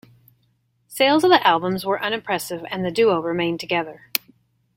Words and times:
Sales 0.87 1.23
of 1.23 1.29
the 1.29 1.45
albums 1.47 1.85
were 1.85 2.01
unimpressive, 2.01 2.65
and 2.71 2.83
the 2.83 2.89
duo 2.89 3.21
remained 3.21 3.59
together. 3.59 4.09